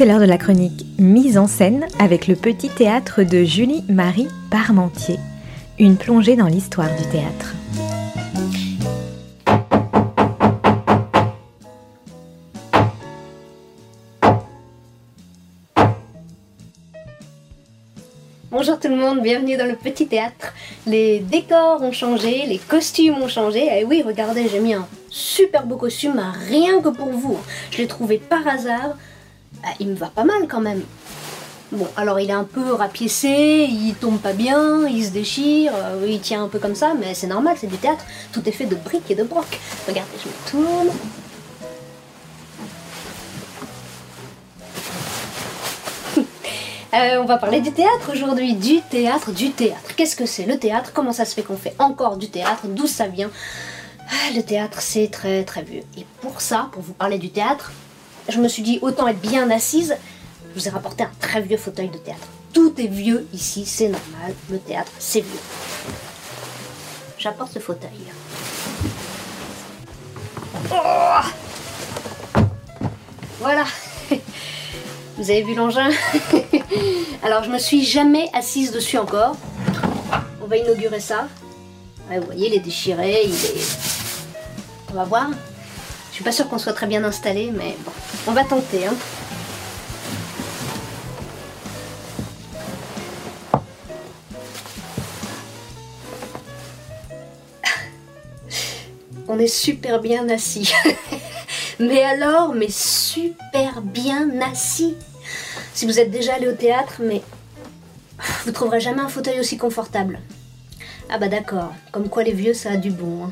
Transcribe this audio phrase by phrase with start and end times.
[0.00, 5.18] C'est l'heure de la chronique Mise en scène avec le petit théâtre de Julie-Marie Parmentier.
[5.78, 7.54] Une plongée dans l'histoire du théâtre.
[18.50, 20.54] Bonjour tout le monde, bienvenue dans le petit théâtre.
[20.86, 23.66] Les décors ont changé, les costumes ont changé.
[23.78, 27.36] Et oui, regardez, j'ai mis un super beau costume rien que pour vous.
[27.70, 28.96] Je l'ai trouvé par hasard.
[29.64, 30.82] Ah, il me va pas mal quand même.
[31.72, 36.04] Bon, alors il est un peu rapiécé, il tombe pas bien, il se déchire, euh,
[36.08, 38.04] il tient un peu comme ça, mais c'est normal, c'est du théâtre.
[38.32, 39.60] Tout est fait de briques et de brocs.
[39.86, 40.88] Regardez, je me tourne.
[46.92, 49.94] Euh, on va parler du théâtre aujourd'hui, du théâtre, du théâtre.
[49.96, 50.90] Qu'est-ce que c'est le théâtre?
[50.92, 52.62] Comment ça se fait qu'on fait encore du théâtre?
[52.66, 53.30] D'où ça vient?
[54.08, 55.84] Ah, Le théâtre, c'est très très vieux.
[55.96, 57.70] Et pour ça, pour vous parler du théâtre,
[58.28, 59.96] je me suis dit autant être bien assise.
[60.48, 62.26] Je vous ai rapporté un très vieux fauteuil de théâtre.
[62.52, 64.34] Tout est vieux ici, c'est normal.
[64.50, 65.40] Le théâtre, c'est vieux.
[67.18, 67.90] J'apporte ce fauteuil.
[70.72, 71.20] Oh
[73.40, 73.64] voilà.
[75.16, 75.90] Vous avez vu l'engin
[77.22, 79.36] Alors je me suis jamais assise dessus encore.
[80.42, 81.28] On va inaugurer ça.
[82.10, 83.78] vous voyez, il est déchiré, il est...
[84.90, 85.30] On va voir.
[86.20, 87.92] Suis pas sûre qu'on soit très bien installé, mais bon,
[88.26, 88.86] on va tenter.
[88.86, 88.94] Hein.
[99.28, 100.70] On est super bien assis.
[101.80, 104.96] mais alors, mais super bien assis.
[105.72, 107.22] Si vous êtes déjà allé au théâtre, mais
[108.44, 110.20] vous trouverez jamais un fauteuil aussi confortable.
[111.08, 113.24] Ah bah d'accord, comme quoi les vieux ça a du bon.
[113.24, 113.30] Hein.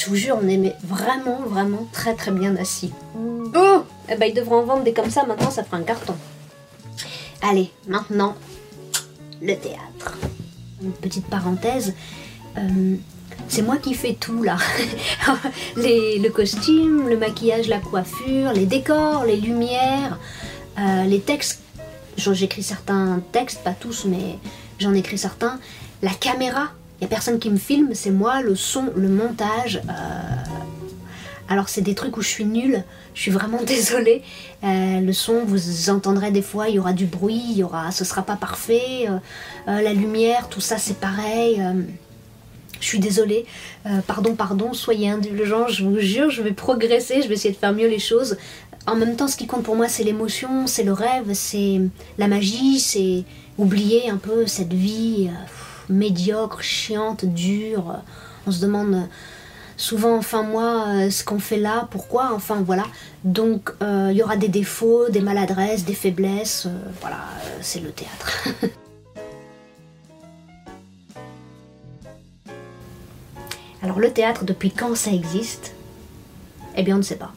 [0.00, 2.90] Je vous jure, on est vraiment, vraiment très très bien assis.
[3.14, 6.14] Oh Eh bah ils devraient en vendre des comme ça, maintenant ça fera un carton.
[7.42, 8.34] Allez, maintenant,
[9.42, 10.16] le théâtre.
[10.82, 11.92] Une petite parenthèse.
[12.56, 12.96] Euh,
[13.48, 14.56] c'est moi qui fais tout là.
[15.76, 20.18] le costume, le maquillage, la coiffure, les décors, les lumières,
[20.78, 21.60] euh, les textes.
[22.16, 24.38] J'écris certains textes, pas tous, mais
[24.78, 25.60] j'en écris certains.
[26.00, 29.82] La caméra, il n'y a personne qui me filme, c'est moi, le son, le montage.
[29.88, 29.92] Euh,
[31.48, 32.84] alors c'est des trucs où je suis nulle,
[33.14, 34.22] je suis vraiment désolée.
[34.64, 37.90] Euh, le son, vous entendrez des fois, il y aura du bruit, il y aura,
[37.90, 39.06] ce sera pas parfait.
[39.66, 41.62] la lumière, tout ça c'est pareil.
[42.80, 43.44] Je suis désolée,
[43.86, 47.58] euh, pardon, pardon, soyez indulgents, je vous jure, je vais progresser, je vais essayer de
[47.58, 48.38] faire mieux les choses.
[48.86, 51.80] En même temps, ce qui compte pour moi, c'est l'émotion, c'est le rêve, c'est
[52.16, 53.24] la magie, c'est
[53.58, 55.44] oublier un peu cette vie euh,
[55.90, 57.96] médiocre, chiante, dure.
[58.46, 59.08] On se demande
[59.76, 62.84] souvent, enfin moi, euh, ce qu'on fait là, pourquoi, enfin voilà.
[63.24, 66.66] Donc il y aura des défauts, des maladresses, des faiblesses,
[67.00, 67.18] voilà,
[67.60, 68.48] c'est le théâtre.
[73.82, 75.72] Alors le théâtre, depuis quand ça existe?
[76.76, 77.32] Eh bien on ne sait pas.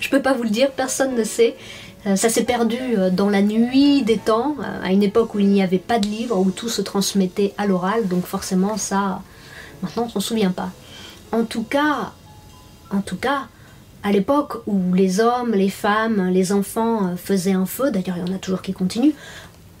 [0.00, 1.56] Je peux pas vous le dire, personne ne sait.
[2.06, 5.40] Euh, ça s'est perdu euh, dans la nuit des temps, euh, à une époque où
[5.40, 9.20] il n'y avait pas de livres, où tout se transmettait à l'oral, donc forcément ça,
[9.82, 10.70] maintenant on s'en souvient pas.
[11.32, 12.12] En tout cas,
[12.92, 13.48] en tout cas,
[14.04, 18.32] à l'époque où les hommes, les femmes, les enfants faisaient un feu, d'ailleurs il y
[18.32, 19.14] en a toujours qui continuent,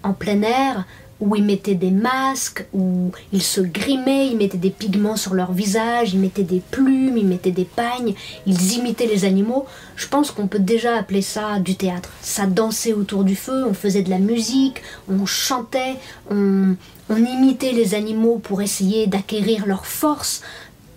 [0.02, 0.84] en plein air,
[1.20, 5.52] où ils mettaient des masques, où ils se grimaient, ils mettaient des pigments sur leur
[5.52, 8.14] visage, ils mettaient des plumes, ils mettaient des pagnes,
[8.46, 9.66] ils imitaient les animaux.
[9.96, 12.10] Je pense qu'on peut déjà appeler ça du théâtre.
[12.22, 15.96] Ça dansait autour du feu, on faisait de la musique, on chantait,
[16.30, 16.76] on,
[17.10, 20.42] imitait les animaux pour essayer d'acquérir leur force,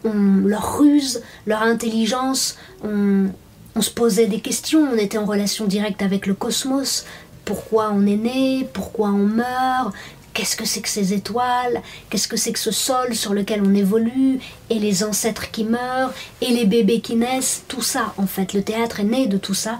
[0.03, 2.57] leur ruse, leur intelligence.
[2.83, 3.29] On,
[3.79, 7.05] se posait des questions, on était en relation directe avec le cosmos,
[7.45, 9.93] pourquoi on est né, pourquoi on meurt,
[10.33, 13.73] qu'est-ce que c'est que ces étoiles, qu'est-ce que c'est que ce sol sur lequel on
[13.73, 18.53] évolue, et les ancêtres qui meurent, et les bébés qui naissent, tout ça en fait.
[18.53, 19.79] Le théâtre est né de tout ça.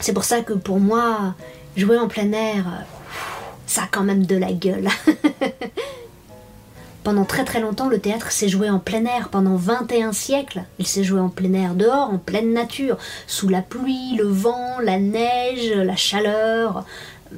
[0.00, 1.34] C'est pour ça que pour moi,
[1.76, 2.84] jouer en plein air,
[3.66, 4.88] ça a quand même de la gueule.
[7.06, 9.28] Pendant très très longtemps, le théâtre s'est joué en plein air.
[9.28, 12.98] Pendant 21 siècles, il s'est joué en plein air, dehors, en pleine nature,
[13.28, 16.84] sous la pluie, le vent, la neige, la chaleur,
[17.32, 17.36] euh,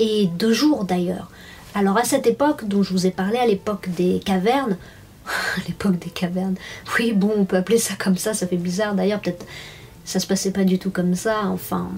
[0.00, 1.30] et de jour d'ailleurs.
[1.76, 4.76] Alors à cette époque dont je vous ai parlé, à l'époque des cavernes,
[5.68, 6.56] l'époque des cavernes,
[6.98, 9.46] oui bon, on peut appeler ça comme ça, ça fait bizarre d'ailleurs, peut-être
[10.04, 11.88] ça se passait pas du tout comme ça, enfin...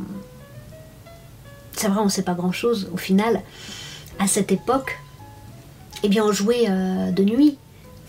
[1.72, 3.40] C'est vrai, on sait pas grand-chose au final.
[4.18, 4.98] À cette époque,
[6.02, 7.56] eh bien on jouait euh, de nuit.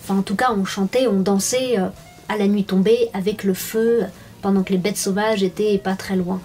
[0.01, 1.87] Enfin en tout cas on chantait, on dansait euh,
[2.27, 4.03] à la nuit tombée avec le feu
[4.41, 6.39] pendant que les bêtes sauvages étaient pas très loin.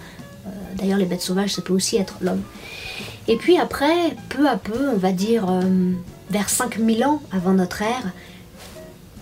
[0.46, 2.42] Euh, d'ailleurs, les bêtes sauvages, ça peut aussi être l'homme.
[3.28, 5.46] Et puis après, peu à peu, on va dire
[6.30, 8.12] vers 5000 ans avant notre ère,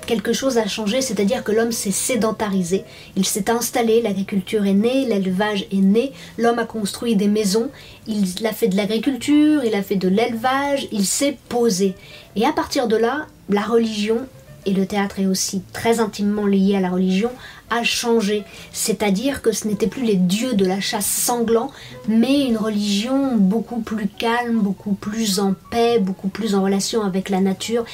[0.06, 2.84] quelque chose a changé, c'est-à-dire que l'homme s'est sédentarisé,
[3.16, 7.70] il s'est installé, l'agriculture est née, l'élevage est né, l'homme a construit des maisons,
[8.06, 11.94] il a fait de l'agriculture, il a fait de l'élevage, il s'est posé.
[12.36, 14.26] Et à partir de là, la religion,
[14.66, 17.30] et le théâtre est aussi très intimement lié à la religion,
[17.70, 18.44] a changé.
[18.72, 21.70] C'est-à-dire que ce n'était plus les dieux de la chasse sanglants,
[22.06, 27.28] mais une religion beaucoup plus calme, beaucoup plus en paix, beaucoup plus en relation avec
[27.28, 27.84] la nature.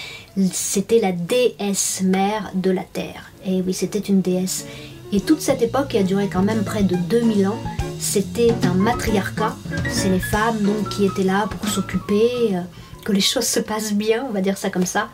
[0.53, 3.31] C'était la déesse mère de la terre.
[3.47, 4.67] Et oui, c'était une déesse.
[5.13, 7.59] Et toute cette époque, qui a duré quand même près de 2000 ans,
[7.99, 9.57] c'était un matriarcat.
[9.91, 12.61] C'est les femmes qui étaient là pour s'occuper, euh,
[13.05, 15.09] que les choses se passent bien, on va dire ça comme ça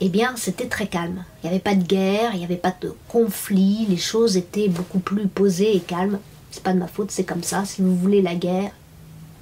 [0.00, 1.24] eh bien, c'était très calme.
[1.42, 4.68] Il n'y avait pas de guerre, il n'y avait pas de conflit, les choses étaient
[4.68, 6.18] beaucoup plus posées et calmes.
[6.50, 7.64] C'est pas de ma faute, c'est comme ça.
[7.64, 8.70] Si vous voulez la guerre,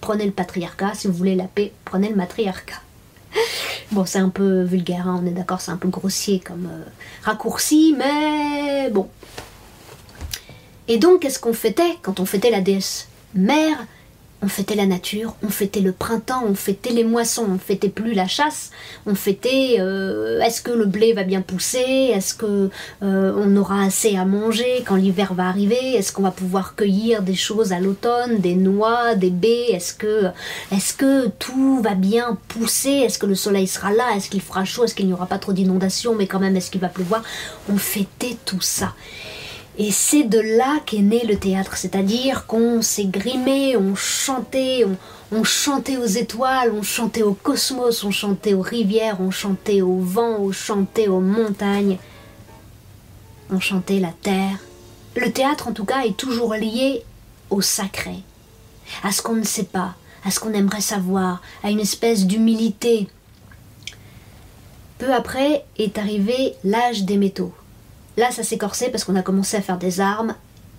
[0.00, 0.94] prenez le patriarcat.
[0.94, 2.80] Si vous voulez la paix, prenez le matriarcat.
[3.92, 6.82] Bon, c'est un peu vulgaire, hein, on est d'accord, c'est un peu grossier comme euh,
[7.22, 9.08] raccourci, mais bon.
[10.88, 13.76] Et donc, qu'est-ce qu'on fêtait quand on fêtait la déesse mère
[14.46, 18.14] on fêtait la nature, on fêtait le printemps, on fêtait les moissons, on fêtait plus
[18.14, 18.70] la chasse,
[19.04, 22.70] on fêtait euh, est-ce que le blé va bien pousser, est-ce que
[23.02, 27.22] euh, on aura assez à manger quand l'hiver va arriver, est-ce qu'on va pouvoir cueillir
[27.22, 30.26] des choses à l'automne, des noix, des baies, est-ce que
[30.70, 34.64] est-ce que tout va bien pousser, est-ce que le soleil sera là, est-ce qu'il fera
[34.64, 37.24] chaud, est-ce qu'il n'y aura pas trop d'inondations, mais quand même est-ce qu'il va pleuvoir,
[37.68, 38.94] on fêtait tout ça.
[39.78, 44.86] Et c'est de là qu'est né le théâtre, c'est-à-dire qu'on s'est grimé, on chantait,
[45.30, 49.98] on, chantait aux étoiles, on chantait au cosmos, on chantait aux rivières, on chantait au
[49.98, 51.98] vent, on chantait aux montagnes,
[53.50, 54.58] on chantait la terre.
[55.14, 57.04] Le théâtre, en tout cas, est toujours lié
[57.50, 58.22] au sacré,
[59.02, 59.94] à ce qu'on ne sait pas,
[60.24, 63.08] à ce qu'on aimerait savoir, à une espèce d'humilité.
[64.96, 67.52] Peu après est arrivé l'âge des métaux.
[68.16, 70.34] Là, ça s'est corsé parce qu'on a commencé à faire des armes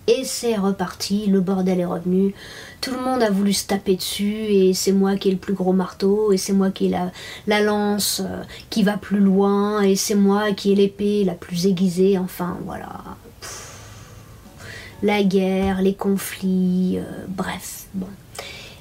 [0.07, 2.33] et c'est reparti, le bordel est revenu.
[2.79, 5.53] Tout le monde a voulu se taper dessus et c'est moi qui ai le plus
[5.53, 7.11] gros marteau et c'est moi qui ai la,
[7.45, 11.65] la lance euh, qui va plus loin et c'est moi qui ai l'épée la plus
[11.65, 12.17] aiguisée.
[12.17, 12.89] Enfin, voilà.
[15.03, 17.87] La guerre, les conflits, euh, bref.
[17.93, 18.07] Bon.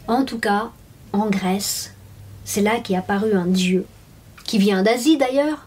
[0.07, 0.71] En tout cas,
[1.13, 1.93] en Grèce,
[2.45, 3.85] c'est là qu'est apparu un dieu,
[4.45, 5.67] qui vient d'Asie d'ailleurs,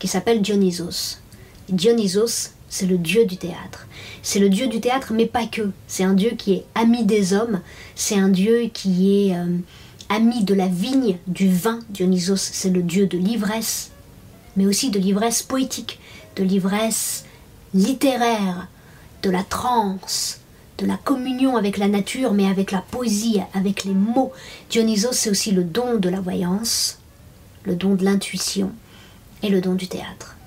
[0.00, 1.18] qui s'appelle Dionysos.
[1.70, 3.86] Dionysos, c'est le dieu du théâtre.
[4.22, 5.70] C'est le dieu du théâtre, mais pas que.
[5.86, 7.60] C'est un dieu qui est ami des hommes,
[7.94, 9.58] c'est un dieu qui est euh,
[10.08, 11.80] ami de la vigne, du vin.
[11.90, 13.90] Dionysos, c'est le dieu de l'ivresse,
[14.56, 15.98] mais aussi de l'ivresse poétique,
[16.36, 17.24] de l'ivresse
[17.74, 18.68] littéraire,
[19.22, 20.40] de la transe,
[20.78, 24.32] de la communion avec la nature, mais avec la poésie, avec les mots.
[24.70, 26.98] Dionysos, c'est aussi le don de la voyance,
[27.64, 28.72] le don de l'intuition
[29.42, 30.37] et le don du théâtre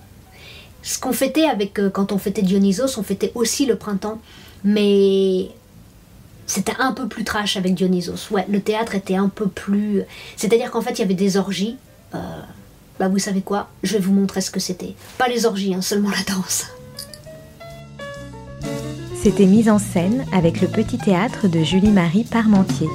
[0.82, 4.20] ce qu'on fêtait avec euh, quand on fêtait Dionysos, on fêtait aussi le printemps,
[4.64, 5.50] mais
[6.48, 8.30] c'était un peu plus trash avec Dionysos.
[8.32, 10.04] Ouais, le théâtre était un peu plus.
[10.36, 11.78] C'est-à-dire qu'en fait, il y avait des orgies.
[12.14, 12.20] Euh,
[13.00, 14.94] bah, vous savez quoi Je vais vous montrer ce que c'était.
[15.18, 16.66] Pas les orgies, hein, seulement la danse.
[19.22, 22.88] C'était mise en scène avec le petit théâtre de Julie-Marie Parmentier.